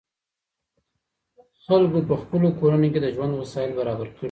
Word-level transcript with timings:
خلګو 1.63 1.99
په 2.09 2.15
خپلو 2.21 2.47
کورونو 2.59 2.87
کي 2.93 2.99
د 3.01 3.07
ژوند 3.15 3.31
وسايل 3.41 3.71
برابر 3.79 4.07
کړي 4.09 4.17
دي. 4.17 4.19